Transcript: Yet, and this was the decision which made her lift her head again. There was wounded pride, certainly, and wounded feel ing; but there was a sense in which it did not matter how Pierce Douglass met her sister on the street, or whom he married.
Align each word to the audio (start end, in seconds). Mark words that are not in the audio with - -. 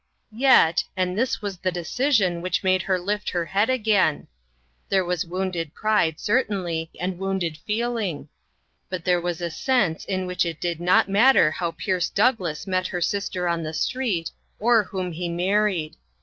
Yet, 0.35 0.83
and 0.97 1.15
this 1.15 1.43
was 1.43 1.57
the 1.59 1.71
decision 1.71 2.41
which 2.41 2.63
made 2.63 2.81
her 2.81 2.97
lift 2.97 3.29
her 3.29 3.45
head 3.45 3.69
again. 3.69 4.27
There 4.89 5.05
was 5.05 5.27
wounded 5.27 5.75
pride, 5.75 6.19
certainly, 6.19 6.89
and 6.99 7.19
wounded 7.19 7.55
feel 7.67 7.95
ing; 7.97 8.27
but 8.89 9.05
there 9.05 9.21
was 9.21 9.41
a 9.41 9.51
sense 9.51 10.03
in 10.05 10.25
which 10.25 10.43
it 10.43 10.59
did 10.59 10.79
not 10.81 11.07
matter 11.07 11.51
how 11.51 11.69
Pierce 11.73 12.09
Douglass 12.09 12.65
met 12.65 12.87
her 12.87 12.99
sister 12.99 13.47
on 13.47 13.61
the 13.61 13.75
street, 13.75 14.31
or 14.59 14.81
whom 14.85 15.11
he 15.11 15.29
married. 15.29 15.97